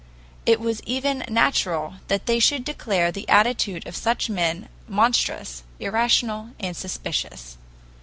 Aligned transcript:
It 0.47 0.59
was 0.59 0.81
even 0.81 1.23
natural 1.29 1.97
that 2.07 2.25
they 2.25 2.39
should 2.39 2.65
declare 2.65 3.11
the 3.11 3.29
attitude 3.29 3.85
of 3.85 3.95
such 3.95 4.31
men 4.31 4.67
monstrous, 4.87 5.61
irrational, 5.79 6.49
and 6.59 6.75
suspicious." 6.75 7.55